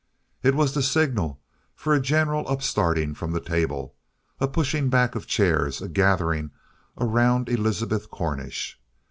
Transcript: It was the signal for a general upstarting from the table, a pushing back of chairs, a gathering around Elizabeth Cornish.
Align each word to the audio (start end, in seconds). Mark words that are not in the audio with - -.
It 0.41 0.55
was 0.55 0.73
the 0.73 0.81
signal 0.81 1.39
for 1.75 1.93
a 1.93 2.01
general 2.01 2.47
upstarting 2.47 3.13
from 3.13 3.33
the 3.33 3.39
table, 3.39 3.93
a 4.39 4.47
pushing 4.47 4.89
back 4.89 5.13
of 5.13 5.27
chairs, 5.27 5.79
a 5.79 5.87
gathering 5.87 6.49
around 6.97 7.49
Elizabeth 7.49 8.09
Cornish. 8.09 8.79